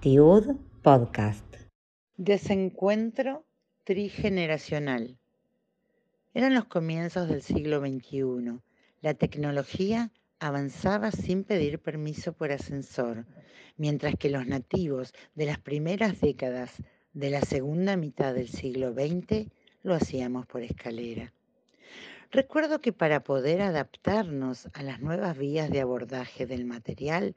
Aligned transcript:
Tiud 0.00 0.56
Podcast. 0.82 1.44
Desencuentro 2.16 3.44
trigeneracional. 3.84 5.18
Eran 6.32 6.54
los 6.54 6.66
comienzos 6.66 7.28
del 7.28 7.42
siglo 7.42 7.80
XXI. 7.80 8.60
La 9.00 9.14
tecnología 9.14 10.12
avanzaba 10.38 11.10
sin 11.10 11.44
pedir 11.44 11.80
permiso 11.80 12.32
por 12.32 12.52
ascensor, 12.52 13.26
mientras 13.76 14.14
que 14.14 14.30
los 14.30 14.46
nativos 14.46 15.12
de 15.34 15.46
las 15.46 15.58
primeras 15.58 16.20
décadas 16.20 16.82
de 17.12 17.30
la 17.30 17.40
segunda 17.40 17.96
mitad 17.96 18.32
del 18.34 18.48
siglo 18.48 18.92
XX 18.92 19.50
lo 19.82 19.94
hacíamos 19.94 20.46
por 20.46 20.62
escalera. 20.62 21.32
Recuerdo 22.32 22.80
que 22.80 22.92
para 22.92 23.24
poder 23.24 23.60
adaptarnos 23.60 24.68
a 24.72 24.84
las 24.84 25.00
nuevas 25.00 25.36
vías 25.36 25.68
de 25.68 25.80
abordaje 25.80 26.46
del 26.46 26.64
material, 26.64 27.34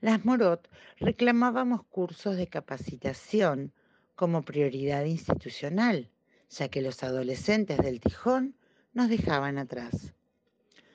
las 0.00 0.24
Morot 0.24 0.66
reclamábamos 0.96 1.84
cursos 1.84 2.38
de 2.38 2.46
capacitación 2.46 3.74
como 4.14 4.40
prioridad 4.40 5.04
institucional, 5.04 6.08
ya 6.48 6.68
que 6.68 6.80
los 6.80 7.02
adolescentes 7.02 7.76
del 7.80 8.00
Tijón 8.00 8.56
nos 8.94 9.10
dejaban 9.10 9.58
atrás. 9.58 10.14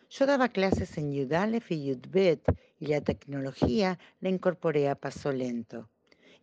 Yo 0.10 0.26
daba 0.26 0.50
clases 0.50 0.98
en 0.98 1.14
Yudalef 1.14 1.72
y 1.72 1.86
Yudbet 1.86 2.42
y 2.80 2.88
la 2.88 3.02
tecnología 3.02 4.00
la 4.22 4.30
incorporé 4.30 4.90
a 4.90 4.96
paso 4.96 5.32
lento 5.32 5.88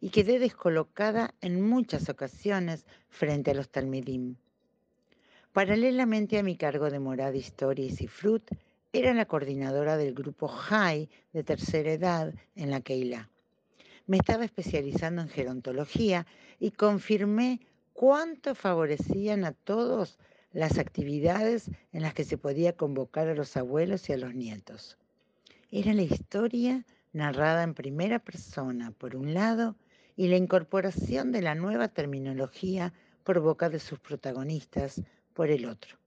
y 0.00 0.10
quedé 0.10 0.38
descolocada 0.38 1.34
en 1.40 1.62
muchas 1.62 2.08
ocasiones 2.08 2.86
frente 3.08 3.50
a 3.50 3.54
los 3.54 3.70
talmidim. 3.70 4.36
Paralelamente 5.52 6.38
a 6.38 6.42
mi 6.42 6.56
cargo 6.56 6.88
de 6.88 6.98
Morad 6.98 7.34
Historias 7.34 8.00
y 8.00 8.06
Fruit, 8.06 8.42
era 8.90 9.12
la 9.12 9.26
coordinadora 9.26 9.98
del 9.98 10.14
grupo 10.14 10.48
High 10.48 11.10
de 11.34 11.44
tercera 11.44 11.92
edad 11.92 12.34
en 12.56 12.70
la 12.70 12.80
Keilah. 12.80 13.28
Me 14.06 14.16
estaba 14.16 14.46
especializando 14.46 15.20
en 15.20 15.28
gerontología 15.28 16.26
y 16.58 16.70
confirmé 16.70 17.60
cuánto 17.92 18.54
favorecían 18.54 19.44
a 19.44 19.52
todos 19.52 20.18
las 20.54 20.78
actividades 20.78 21.70
en 21.92 22.00
las 22.00 22.14
que 22.14 22.24
se 22.24 22.38
podía 22.38 22.74
convocar 22.74 23.28
a 23.28 23.34
los 23.34 23.54
abuelos 23.58 24.08
y 24.08 24.14
a 24.14 24.16
los 24.16 24.34
nietos. 24.34 24.96
Era 25.70 25.92
la 25.92 26.02
historia 26.02 26.86
narrada 27.12 27.62
en 27.62 27.74
primera 27.74 28.20
persona, 28.20 28.90
por 28.92 29.16
un 29.16 29.34
lado, 29.34 29.76
y 30.16 30.28
la 30.28 30.36
incorporación 30.36 31.30
de 31.30 31.42
la 31.42 31.54
nueva 31.54 31.88
terminología 31.88 32.94
por 33.22 33.40
boca 33.40 33.68
de 33.68 33.80
sus 33.80 33.98
protagonistas, 33.98 35.02
por 35.32 35.50
el 35.50 35.66
otro 35.66 36.02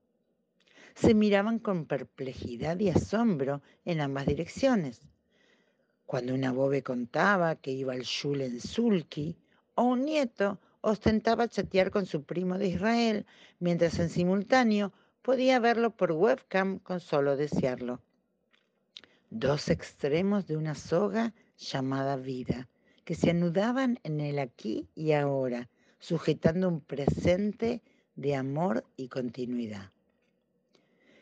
se 0.95 1.13
miraban 1.13 1.59
con 1.59 1.85
perplejidad 1.85 2.79
y 2.79 2.89
asombro 2.89 3.61
en 3.83 3.99
ambas 3.99 4.25
direcciones. 4.25 5.01
Cuando 6.05 6.33
una 6.33 6.53
bobe 6.53 6.83
contaba 6.83 7.55
que 7.55 7.71
iba 7.71 7.93
al 7.93 8.03
shul 8.03 8.41
en 8.41 8.61
Sulki, 8.61 9.35
o 9.75 9.83
un 9.83 10.05
nieto 10.05 10.59
ostentaba 10.79 11.49
chatear 11.49 11.91
con 11.91 12.05
su 12.05 12.23
primo 12.23 12.57
de 12.57 12.67
Israel, 12.67 13.25
mientras 13.59 13.99
en 13.99 14.09
simultáneo 14.09 14.93
podía 15.21 15.59
verlo 15.59 15.91
por 15.91 16.13
webcam 16.13 16.79
con 16.79 17.01
solo 17.01 17.35
desearlo. 17.35 18.01
Dos 19.29 19.69
extremos 19.69 20.47
de 20.47 20.55
una 20.55 20.75
soga 20.75 21.33
llamada 21.57 22.15
vida, 22.15 22.69
que 23.03 23.15
se 23.15 23.31
anudaban 23.31 23.99
en 24.03 24.21
el 24.21 24.39
aquí 24.39 24.87
y 24.95 25.11
ahora, 25.11 25.69
sujetando 25.99 26.69
un 26.69 26.79
presente 26.79 27.81
de 28.15 28.35
amor 28.35 28.85
y 28.97 29.07
continuidad 29.07 29.91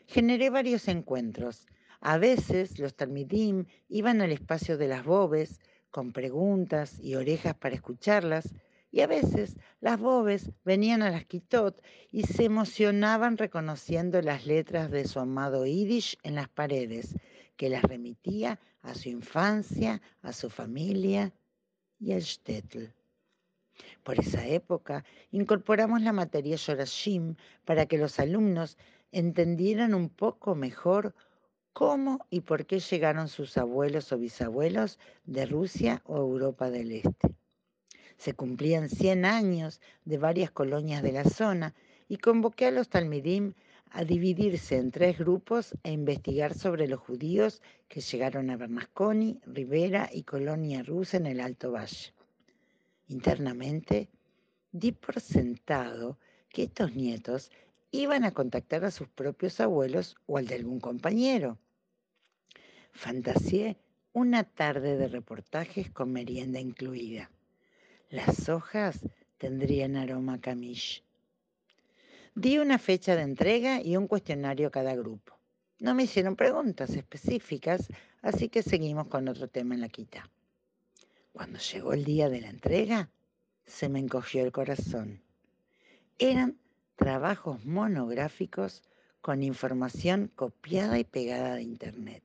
generé 0.06 0.50
varios 0.50 0.88
encuentros. 0.88 1.66
A 2.00 2.18
veces 2.18 2.78
los 2.78 2.94
talmidim 2.94 3.66
iban 3.88 4.20
al 4.20 4.32
espacio 4.32 4.76
de 4.76 4.88
las 4.88 5.04
bobes 5.04 5.60
con 5.90 6.12
preguntas 6.12 6.98
y 7.00 7.14
orejas 7.14 7.54
para 7.54 7.74
escucharlas, 7.74 8.52
y 8.90 9.00
a 9.00 9.06
veces 9.06 9.56
las 9.80 9.98
bobes 9.98 10.52
venían 10.64 11.02
a 11.02 11.10
las 11.10 11.24
quitot 11.24 11.80
y 12.12 12.22
se 12.22 12.44
emocionaban 12.44 13.38
reconociendo 13.38 14.20
las 14.22 14.46
letras 14.46 14.90
de 14.90 15.06
su 15.06 15.18
amado 15.18 15.66
Yiddish 15.66 16.16
en 16.22 16.36
las 16.36 16.48
paredes, 16.48 17.16
que 17.56 17.70
las 17.70 17.82
remitía 17.82 18.60
a 18.82 18.94
su 18.94 19.08
infancia, 19.08 20.00
a 20.22 20.32
su 20.32 20.50
familia 20.50 21.32
y 21.98 22.12
al 22.12 22.20
shtetl. 22.20 22.84
Por 24.02 24.20
esa 24.20 24.46
época 24.46 25.04
incorporamos 25.30 26.02
la 26.02 26.12
materia 26.12 26.56
Shorashim 26.56 27.36
para 27.64 27.86
que 27.86 27.98
los 27.98 28.18
alumnos 28.18 28.76
entendieran 29.12 29.94
un 29.94 30.08
poco 30.08 30.54
mejor 30.54 31.14
cómo 31.72 32.26
y 32.30 32.40
por 32.40 32.66
qué 32.66 32.78
llegaron 32.78 33.28
sus 33.28 33.58
abuelos 33.58 34.12
o 34.12 34.18
bisabuelos 34.18 34.98
de 35.24 35.46
Rusia 35.46 36.02
o 36.04 36.16
Europa 36.18 36.70
del 36.70 36.92
Este. 36.92 37.34
Se 38.16 38.34
cumplían 38.34 38.88
100 38.88 39.24
años 39.24 39.80
de 40.04 40.18
varias 40.18 40.50
colonias 40.50 41.02
de 41.02 41.12
la 41.12 41.24
zona 41.24 41.74
y 42.08 42.18
convoqué 42.18 42.66
a 42.66 42.70
los 42.70 42.88
talmidim 42.88 43.54
a 43.90 44.04
dividirse 44.04 44.76
en 44.76 44.90
tres 44.90 45.18
grupos 45.18 45.76
e 45.82 45.92
investigar 45.92 46.54
sobre 46.54 46.88
los 46.88 47.00
judíos 47.00 47.62
que 47.88 48.00
llegaron 48.00 48.50
a 48.50 48.56
Bernasconi, 48.56 49.40
Rivera 49.46 50.10
y 50.12 50.22
Colonia 50.22 50.82
Rusa 50.82 51.16
en 51.16 51.26
el 51.26 51.40
Alto 51.40 51.72
Valle. 51.72 52.12
Internamente, 53.14 54.08
di 54.72 54.90
por 54.90 55.20
sentado 55.20 56.18
que 56.48 56.64
estos 56.64 56.96
nietos 56.96 57.52
iban 57.92 58.24
a 58.24 58.32
contactar 58.32 58.84
a 58.84 58.90
sus 58.90 59.06
propios 59.08 59.60
abuelos 59.60 60.16
o 60.26 60.36
al 60.36 60.48
de 60.48 60.56
algún 60.56 60.80
compañero. 60.80 61.56
Fantaseé 62.90 63.76
una 64.12 64.42
tarde 64.42 64.96
de 64.96 65.06
reportajes 65.06 65.90
con 65.90 66.10
merienda 66.10 66.58
incluida. 66.58 67.30
Las 68.10 68.48
hojas 68.48 68.98
tendrían 69.38 69.94
aroma 69.94 70.40
camish. 70.40 71.04
Di 72.34 72.58
una 72.58 72.78
fecha 72.78 73.14
de 73.14 73.22
entrega 73.22 73.80
y 73.80 73.96
un 73.96 74.08
cuestionario 74.08 74.66
a 74.66 74.72
cada 74.72 74.96
grupo. 74.96 75.38
No 75.78 75.94
me 75.94 76.02
hicieron 76.02 76.34
preguntas 76.34 76.90
específicas, 76.90 77.86
así 78.22 78.48
que 78.48 78.64
seguimos 78.64 79.06
con 79.06 79.28
otro 79.28 79.46
tema 79.46 79.76
en 79.76 79.82
la 79.82 79.88
quita. 79.88 80.28
Cuando 81.34 81.58
llegó 81.58 81.92
el 81.94 82.04
día 82.04 82.28
de 82.28 82.40
la 82.40 82.48
entrega, 82.48 83.10
se 83.66 83.88
me 83.88 83.98
encogió 83.98 84.44
el 84.44 84.52
corazón. 84.52 85.20
Eran 86.16 86.56
trabajos 86.94 87.64
monográficos 87.64 88.84
con 89.20 89.42
información 89.42 90.30
copiada 90.36 90.96
y 90.96 91.02
pegada 91.02 91.56
de 91.56 91.62
Internet. 91.62 92.22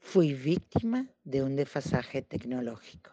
Fui 0.00 0.34
víctima 0.34 1.06
de 1.22 1.44
un 1.44 1.54
desfasaje 1.54 2.20
tecnológico. 2.20 3.12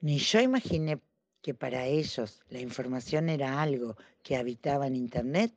Ni 0.00 0.18
yo 0.18 0.40
imaginé 0.40 1.00
que 1.42 1.52
para 1.52 1.86
ellos 1.86 2.40
la 2.50 2.60
información 2.60 3.28
era 3.28 3.60
algo 3.60 3.96
que 4.22 4.36
habitaba 4.36 4.86
en 4.86 4.94
Internet, 4.94 5.52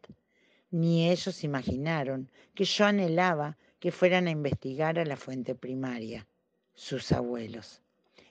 ni 0.71 1.11
ellos 1.11 1.43
imaginaron 1.43 2.31
que 2.55 2.65
yo 2.65 2.85
anhelaba 2.85 3.55
que 3.79 3.91
fueran 3.91 4.25
a 4.25 4.31
investigar 4.31 4.97
a 4.97 5.05
la 5.05 5.15
fuente 5.15 5.53
primaria, 5.53 6.25
sus 6.73 7.11
abuelos. 7.11 7.81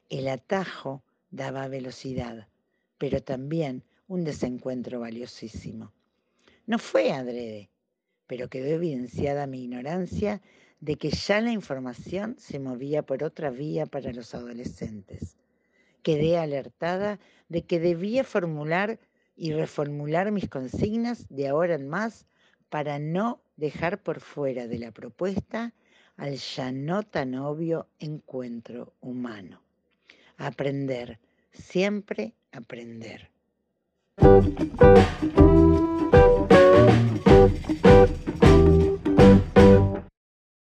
El 0.09 0.29
atajo 0.29 1.03
daba 1.31 1.69
velocidad, 1.69 2.49
pero 2.99 3.23
también 3.23 3.85
un 4.09 4.25
desencuentro 4.25 5.01
valiosísimo. 5.01 5.93
No 6.67 6.79
fue 6.79 7.13
adrede, 7.13 7.71
pero 8.27 8.49
quedó 8.49 8.67
evidenciada 8.67 9.47
mi 9.47 9.65
ignorancia 9.65 10.43
de 10.81 10.97
que 10.97 11.11
ya 11.11 11.41
la 11.41 11.53
información 11.53 12.37
se 12.39 12.59
movía 12.59 13.03
por 13.03 13.23
otra 13.23 13.51
vía 13.51 13.87
para 13.87 14.13
los 14.13 14.35
adolescentes. 14.35 15.37
Quedé 16.03 16.39
alertada 16.39 17.21
de 17.49 17.65
que 17.65 17.79
debía 17.79 18.25
formular 18.25 18.99
y 19.37 19.53
reformular 19.53 20.33
mis 20.33 20.49
consignas 20.49 21.27
de 21.29 21.49
ahora 21.49 21.75
en 21.75 21.89
más 21.89 22.27
para 22.69 22.99
no 22.99 23.41
dejar 23.57 24.03
por 24.03 24.21
fuera 24.21 24.67
de 24.67 24.79
la 24.79 24.93
propuesta 24.93 25.73
al 26.17 26.37
ya 26.37 26.73
no 26.73 27.03
tan 27.03 27.35
obvio 27.35 27.89
encuentro 27.99 28.93
humano. 29.01 29.61
Aprender, 30.39 31.19
siempre 31.53 32.33
aprender. 32.53 33.31